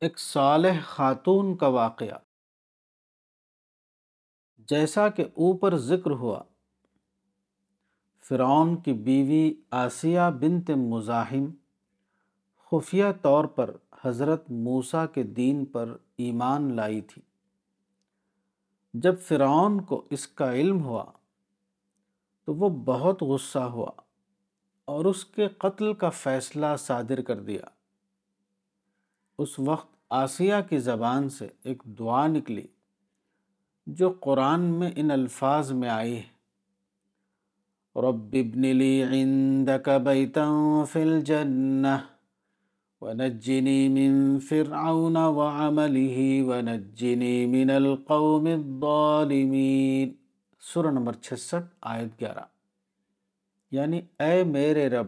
[0.00, 2.18] ایک صالح خاتون کا واقعہ۔
[4.58, 6.42] جیسا کہ اوپر ذکر ہوا،
[8.28, 11.50] فرعون کی بیوی آسیہ بنت مزاحم
[12.64, 17.22] خفیہ طور پر حضرت موسیٰ کے دین پر ایمان لائی تھی۔
[18.94, 21.04] جب فرعون کو اس کا علم ہوا،
[22.44, 23.90] تو وہ بہت غصہ ہوا
[24.84, 27.77] اور اس کے قتل کا فیصلہ صادر کر دیا۔
[29.38, 32.66] اس وقت آسیہ کی زبان سے ایک دعا نکلی
[33.86, 36.38] جو قرآن میں ان الفاظ میں آئی ہے۔
[38.00, 40.48] رب ابن لی عندك بیتا
[40.92, 41.96] فی الجنہ
[43.00, 50.12] ونجنی من فرعون وعمله ونجنی من القوم الظالمین۔
[50.60, 52.44] سورہ نمبر 66 آیت گیارہ۔
[53.70, 55.06] یعنی اے میرے رب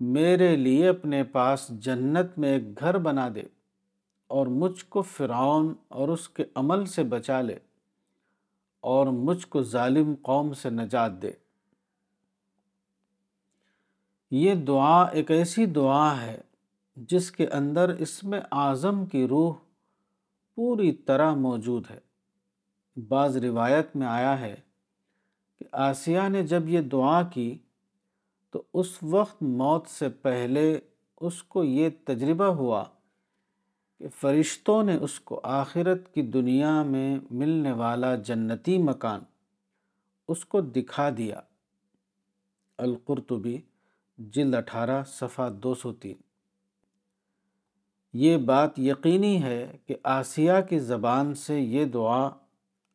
[0.00, 3.42] میرے لیے اپنے پاس جنت میں ایک گھر بنا دے
[4.26, 7.58] اور مجھ کو فرعون اور اس کے عمل سے بچا لے
[8.80, 11.30] اور مجھ کو ظالم قوم سے نجات دے۔
[14.30, 16.40] یہ دعا ایک ایسی دعا ہے
[16.96, 19.54] جس کے اندر اس میں اعظم کی روح
[20.54, 21.98] پوری طرح موجود ہے۔
[23.08, 24.54] بعض روایت میں آیا ہے
[25.58, 27.58] کہ آسیہ نے جب یہ دعا کی
[28.56, 30.80] تو اس وقت موت سے پہلے
[31.20, 32.84] اس کو یہ تجربہ ہوا
[33.98, 39.20] کہ فرشتوں نے اس کو آخرت کی دنیا میں ملنے والا جنتی مکان
[40.28, 41.40] اس کو دکھا دیا۔
[42.78, 43.58] القرطبی،
[44.18, 46.16] جلد اٹھارہ، صفحہ دو سو تین۔
[48.12, 52.28] یہ بات یقینی ہے کہ آسیہ کی زبان سے یہ دعا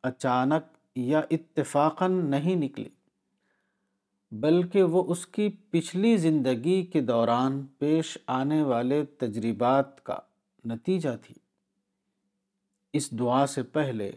[0.03, 0.63] اچانک
[0.95, 2.89] یا اتفاقاً نہیں نکلی۔
[4.31, 10.17] بلکہ وہ اس کی پچھلی زندگی کے دوران پیش آنے والے تجربات کا
[10.65, 11.35] نتیجہ تھی۔
[12.93, 14.11] اس دعا سے پہلے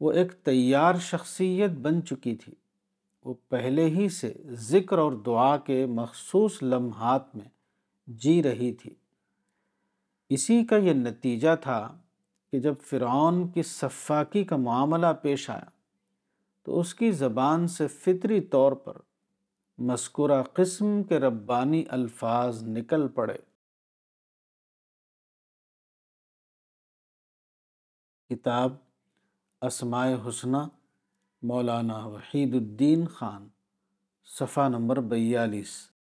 [0.00, 2.54] وہ ایک تیار شخصیت بن چکی تھی۔
[3.24, 7.48] وہ پہلے ہی سے ذکر اور دعا کے مخصوص لمحات میں
[8.06, 8.94] جی رہی تھی۔
[10.28, 11.98] اسی کا یہ نتیجہ تھا
[12.52, 15.70] کہ جب فرعون کی صفاقی کا معاملہ پیش آیا
[16.62, 18.96] تو اس کی زبان سے فطری طور پر
[19.78, 23.36] مذکورہ قسم کے ربانی الفاظ نکل پڑے۔
[28.30, 28.72] کتاب
[29.62, 30.56] اسماء حسنہ،
[31.42, 33.48] مولانا وحید الدین خان،
[34.24, 35.97] صفحہ نمبر بیالیس۔